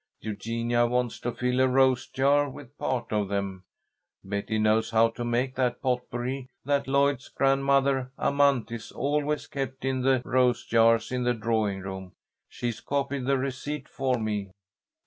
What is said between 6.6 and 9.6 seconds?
that Lloyd's Grandmother Amanthis always